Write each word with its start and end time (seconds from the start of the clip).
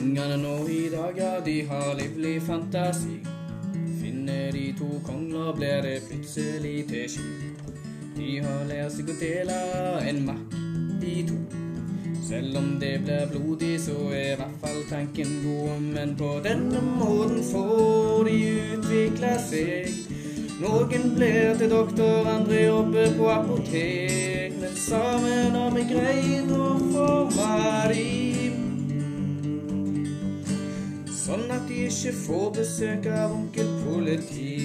Ungene 0.00 0.36
nå 0.36 0.68
i 0.68 0.88
dag, 0.92 1.16
ja, 1.16 1.40
de 1.44 1.62
har 1.68 1.94
livlig 1.96 2.42
fantasi. 2.42 3.20
Finner 4.00 4.52
de 4.52 4.74
to 4.76 4.88
kongler, 5.06 5.54
blir 5.56 5.82
det 5.86 6.02
plutselig 6.08 6.84
til 6.90 7.08
sky. 7.14 7.48
De 8.18 8.36
har 8.44 8.68
lært 8.68 8.92
seg 8.92 9.08
å 9.08 9.16
dele 9.22 9.56
en 10.10 10.20
makk 10.28 10.52
i 11.00 11.16
to. 11.30 11.40
Selv 12.28 12.60
om 12.60 12.76
det 12.82 13.00
blir 13.06 13.26
blodig, 13.32 13.80
så 13.80 13.96
er 14.12 14.34
i 14.34 14.38
hvert 14.42 14.60
fall 14.60 14.84
tanken 14.92 15.32
god. 15.46 15.80
Men 15.96 16.16
på 16.20 16.36
denne 16.44 16.84
måten 16.84 17.40
får 17.54 18.28
de 18.28 18.38
utvikle 18.76 19.32
seg. 19.48 20.09
Noen 20.60 21.14
ble 21.16 21.56
til 21.56 21.70
doktor, 21.72 22.26
andre 22.28 22.58
jobber 22.66 23.14
på 23.16 23.28
apotek. 23.32 24.58
Men 24.60 24.74
sammen 24.76 25.54
har 25.56 25.70
vi 25.72 25.84
greid 25.88 26.50
å 26.52 26.66
forme 26.90 27.54
de 27.94 28.08
Sånn 31.16 31.46
at 31.54 31.64
de 31.68 31.86
ikke 31.86 32.12
får 32.26 32.46
besøk 32.58 33.08
av 33.14 33.32
onkel 33.38 33.70
politi. 33.86 34.58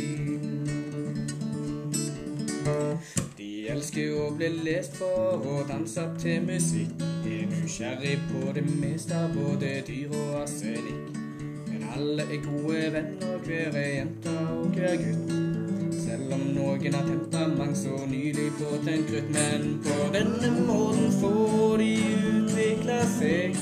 De 3.38 3.50
elsker 3.70 4.20
å 4.20 4.28
bli 4.36 4.50
lest 4.66 4.98
for 5.00 5.46
og 5.46 5.70
danse 5.70 6.08
til 6.20 6.44
musikk. 6.50 7.08
Er 7.24 7.48
nysgjerrig 7.54 8.18
på 8.34 8.52
det 8.58 8.66
meste 8.68 9.16
av 9.16 9.32
både 9.38 9.78
dyr 9.88 10.12
og 10.12 10.42
arsenikk. 10.42 11.24
Men 11.70 11.88
alle 11.96 12.28
er 12.28 12.46
gode 12.50 12.86
venner, 13.00 13.42
hver 13.48 13.84
er 13.86 13.92
jente 14.02 14.38
og 14.58 14.72
hver 14.76 15.04
gutt. 15.06 15.45
Noen 16.76 16.94
har 16.94 17.04
temperament 17.08 17.78
så 17.78 17.98
nylig 18.10 18.50
fått 18.60 18.88
en 18.92 19.04
krutt. 19.08 19.30
Men 19.32 19.62
på 19.84 19.96
denne 20.12 20.50
måten 20.68 21.14
får 21.22 21.78
de 21.80 21.92
utvikla 22.32 22.98
seg. 23.14 23.56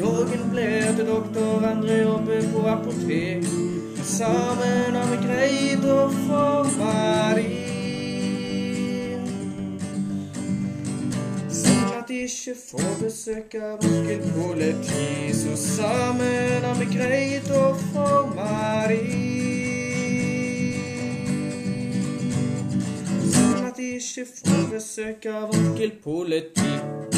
Noen 0.00 0.48
blir 0.50 0.88
til 0.96 1.06
doktor, 1.06 1.62
andre 1.68 2.00
jobber 2.00 2.48
på 2.54 2.64
apotek. 2.72 3.46
Sammen 4.02 4.98
har 4.98 5.06
vi 5.12 5.20
greid 5.22 5.86
å 5.86 6.00
forme 6.16 6.98
de. 7.38 7.46
Sånn 11.62 11.88
at 11.94 12.10
de 12.10 12.24
ikke 12.26 12.58
får 12.66 12.94
besøk 13.04 13.54
av 13.60 13.86
onkel 13.86 14.26
politi. 14.34 15.12
Så 15.44 15.54
sammen 15.62 16.66
har 16.66 16.74
vi 16.82 16.90
greid 16.90 17.21
Får 23.92 24.70
besøk 24.70 25.26
av 25.26 25.50
onkel 25.52 25.90
politi. 26.00 27.11